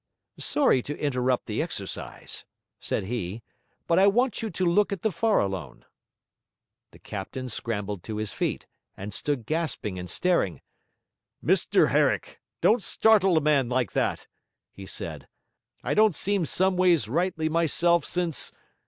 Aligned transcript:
'Sorry 0.39 0.81
to 0.81 0.97
interrupt 0.97 1.45
the 1.45 1.61
exercise,' 1.61 2.43
said 2.79 3.03
he; 3.03 3.43
'but 3.85 3.99
I 3.99 4.07
want 4.07 4.41
you 4.41 4.49
to 4.49 4.65
look 4.65 4.91
at 4.91 5.03
the 5.03 5.11
Farallone.' 5.11 5.85
The 6.89 6.97
captain 6.97 7.49
scrambled 7.49 8.01
to 8.05 8.17
his 8.17 8.33
feet, 8.33 8.65
and 8.97 9.13
stood 9.13 9.45
gasping 9.45 9.99
and 9.99 10.09
staring. 10.09 10.61
'Mr 11.45 11.89
Herrick, 11.89 12.41
don't 12.61 12.81
startle 12.81 13.37
a 13.37 13.41
man 13.41 13.69
like 13.69 13.91
that!' 13.91 14.25
he 14.71 14.87
said. 14.87 15.27
'I 15.83 15.93
don't 15.93 16.15
seem 16.15 16.47
someways 16.47 17.07
rightly 17.07 17.47
myself 17.47 18.03
since...' 18.03 18.51